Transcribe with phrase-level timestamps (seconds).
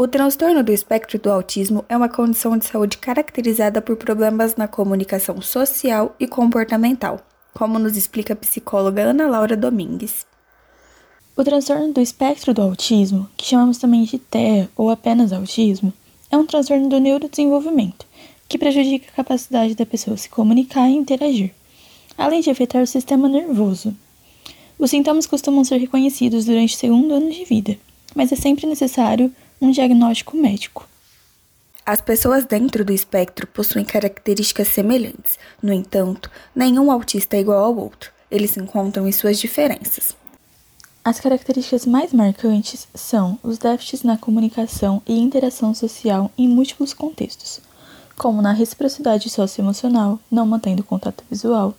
[0.00, 4.66] O transtorno do espectro do autismo é uma condição de saúde caracterizada por problemas na
[4.66, 7.20] comunicação social e comportamental,
[7.52, 10.24] como nos explica a psicóloga Ana Laura Domingues.
[11.36, 15.92] O transtorno do espectro do autismo, que chamamos também de TEA ou apenas autismo,
[16.30, 18.06] é um transtorno do neurodesenvolvimento,
[18.48, 21.52] que prejudica a capacidade da pessoa se comunicar e interagir,
[22.16, 23.94] além de afetar o sistema nervoso.
[24.78, 27.76] Os sintomas costumam ser reconhecidos durante o segundo ano de vida,
[28.14, 29.30] mas é sempre necessário
[29.60, 30.88] um diagnóstico médico.
[31.84, 35.38] As pessoas dentro do espectro possuem características semelhantes.
[35.62, 38.12] No entanto, nenhum autista é igual ao outro.
[38.30, 40.14] Eles se encontram em suas diferenças.
[41.04, 47.60] As características mais marcantes são os déficits na comunicação e interação social em múltiplos contextos,
[48.16, 51.74] como na reciprocidade socioemocional, não mantendo contato visual,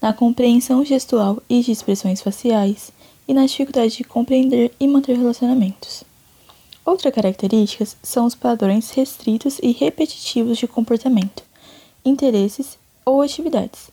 [0.00, 2.92] na compreensão gestual e de expressões faciais,
[3.26, 6.04] e na dificuldade de compreender e manter relacionamentos.
[6.84, 11.42] Outras características são os padrões restritos e repetitivos de comportamento,
[12.04, 13.90] interesses ou atividades.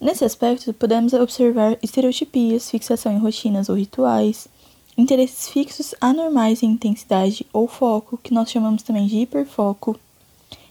[0.00, 4.48] Nesse aspecto, podemos observar estereotipias, fixação em rotinas ou rituais,
[4.96, 9.98] interesses fixos anormais em intensidade ou foco, que nós chamamos também de hiperfoco,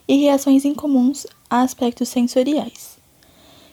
[0.07, 2.97] e reações incomuns a aspectos sensoriais.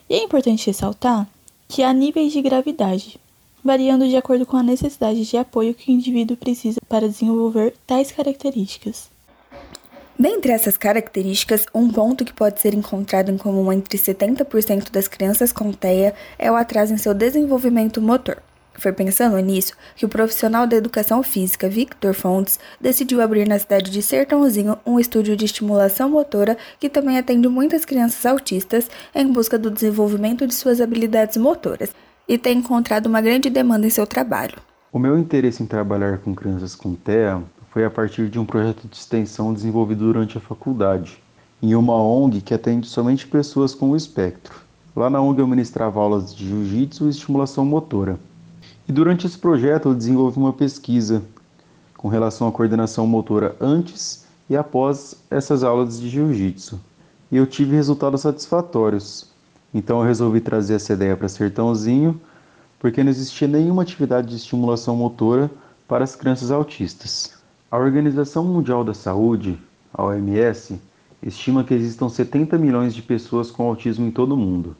[0.09, 1.27] E é importante ressaltar
[1.67, 3.19] que há níveis de gravidade,
[3.63, 8.11] variando de acordo com a necessidade de apoio que o indivíduo precisa para desenvolver tais
[8.11, 9.11] características.
[10.19, 15.51] Dentre essas características, um ponto que pode ser encontrado em comum entre 70% das crianças
[15.51, 18.37] com TEA é o atraso em seu desenvolvimento motor.
[18.75, 23.91] Foi pensando nisso que o profissional da educação física Victor Fontes decidiu abrir na cidade
[23.91, 29.59] de Sertãozinho um estúdio de estimulação motora que também atende muitas crianças autistas em busca
[29.59, 31.91] do desenvolvimento de suas habilidades motoras
[32.27, 34.55] e tem encontrado uma grande demanda em seu trabalho.
[34.91, 38.87] O meu interesse em trabalhar com crianças com TEA foi a partir de um projeto
[38.87, 41.17] de extensão desenvolvido durante a faculdade,
[41.61, 44.61] em uma ONG que atende somente pessoas com o espectro.
[44.95, 48.19] Lá na ONG eu ministrava aulas de jiu-jitsu e estimulação motora.
[48.87, 51.23] E durante esse projeto eu desenvolvi uma pesquisa
[51.97, 56.79] com relação à coordenação motora antes e após essas aulas de jiu-jitsu.
[57.31, 59.32] E eu tive resultados satisfatórios.
[59.73, 62.21] Então eu resolvi trazer essa ideia para Sertãozinho,
[62.77, 65.49] porque não existia nenhuma atividade de estimulação motora
[65.87, 67.33] para as crianças autistas.
[67.71, 69.57] A Organização Mundial da Saúde,
[69.91, 70.79] a OMS,
[71.23, 74.75] estima que existam 70 milhões de pessoas com autismo em todo o mundo,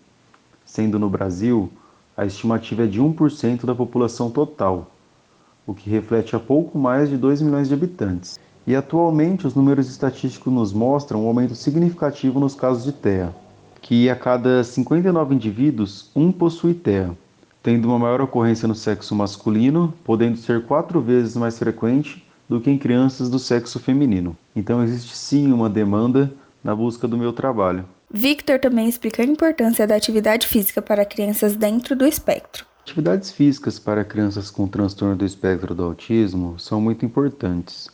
[0.63, 1.71] sendo no Brasil
[2.15, 4.91] a estimativa é de 1% da população total,
[5.65, 8.39] o que reflete a pouco mais de 2 milhões de habitantes.
[8.67, 13.33] E atualmente os números estatísticos nos mostram um aumento significativo nos casos de TEA
[13.83, 17.11] que a cada 59 indivíduos, um possui TEA,
[17.61, 22.71] tendo uma maior ocorrência no sexo masculino, podendo ser quatro vezes mais frequente do que
[22.71, 24.37] em crianças do sexo feminino.
[24.55, 26.33] Então existe sim uma demanda
[26.63, 27.83] na busca do meu trabalho.
[28.09, 32.65] Victor também explica a importância da atividade física para crianças dentro do espectro.
[32.83, 37.89] Atividades físicas para crianças com transtorno do espectro do autismo são muito importantes,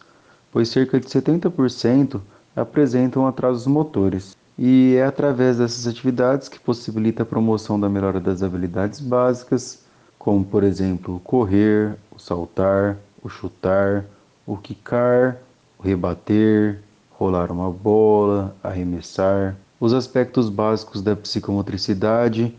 [0.51, 2.21] pois cerca de 70%
[2.55, 8.43] apresentam atrasos motores e é através dessas atividades que possibilita a promoção da melhora das
[8.43, 9.85] habilidades básicas,
[10.17, 14.03] como por exemplo correr, o saltar, o chutar,
[14.45, 15.37] o quicar,
[15.77, 16.81] o rebater,
[17.11, 22.53] rolar uma bola, arremessar, os aspectos básicos da psicomotricidade,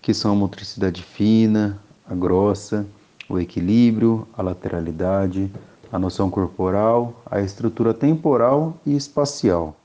[0.00, 2.86] que são a motricidade fina, a grossa,
[3.28, 5.52] o equilíbrio, a lateralidade,
[5.92, 9.76] a noção corporal, a estrutura temporal e espacial.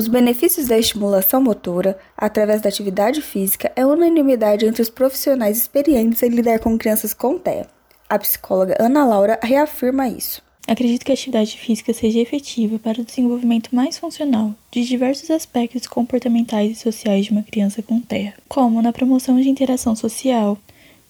[0.00, 6.22] Os benefícios da estimulação motora, através da atividade física, é unanimidade entre os profissionais experientes
[6.22, 7.66] em lidar com crianças com TEA.
[8.08, 10.40] A psicóloga Ana Laura reafirma isso.
[10.66, 15.86] Acredito que a atividade física seja efetiva para o desenvolvimento mais funcional de diversos aspectos
[15.86, 20.56] comportamentais e sociais de uma criança com TEA, como na promoção de interação social,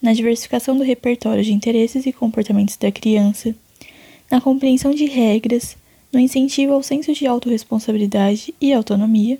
[0.03, 3.55] na diversificação do repertório de interesses e comportamentos da criança,
[4.29, 5.77] na compreensão de regras,
[6.13, 9.39] no incentivo ao senso de autorresponsabilidade e autonomia,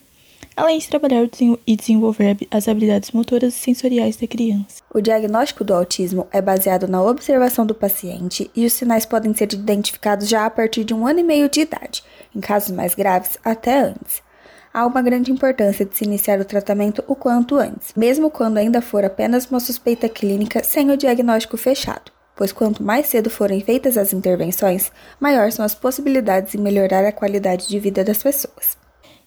[0.57, 1.27] além de trabalhar
[1.67, 4.83] e desenvolver as habilidades motoras e sensoriais da criança.
[4.93, 9.53] O diagnóstico do autismo é baseado na observação do paciente e os sinais podem ser
[9.53, 12.03] identificados já a partir de um ano e meio de idade,
[12.35, 14.23] em casos mais graves, até antes.
[14.73, 18.81] Há uma grande importância de se iniciar o tratamento o quanto antes, mesmo quando ainda
[18.81, 23.99] for apenas uma suspeita clínica sem o diagnóstico fechado pois quanto mais cedo forem feitas
[23.99, 24.91] as intervenções,
[25.21, 28.79] maior são as possibilidades de melhorar a qualidade de vida das pessoas.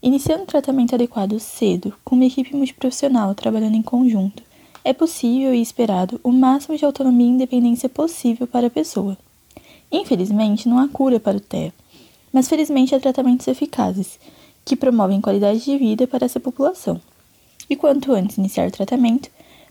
[0.02, 4.42] Iniciando o tratamento adequado cedo, com uma equipe multiprofissional trabalhando em conjunto,
[4.84, 9.16] é possível e esperado o máximo de autonomia e independência possível para a pessoa.
[9.92, 11.72] Infelizmente, não há cura para o TEA,
[12.34, 14.20] mas felizmente há tratamentos eficazes,
[14.66, 17.00] que promovem qualidade de vida para essa população.
[17.70, 19.30] E quanto antes iniciar o tratamento,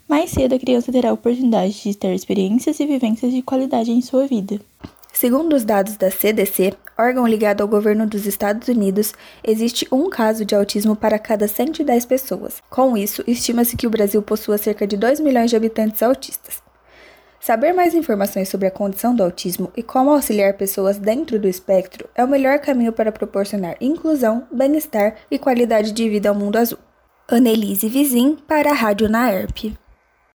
[0.09, 4.01] mais cedo a criança terá a oportunidade de ter experiências e vivências de qualidade em
[4.01, 4.61] sua vida.
[5.13, 9.13] Segundo os dados da CDC, órgão ligado ao governo dos Estados Unidos,
[9.45, 12.63] existe um caso de autismo para cada 110 pessoas.
[12.69, 16.63] Com isso, estima-se que o Brasil possua cerca de 2 milhões de habitantes autistas.
[17.39, 22.09] Saber mais informações sobre a condição do autismo e como auxiliar pessoas dentro do espectro
[22.15, 26.79] é o melhor caminho para proporcionar inclusão, bem-estar e qualidade de vida ao mundo azul.
[27.29, 29.82] Annelise Vizin para a Rádio Naerp.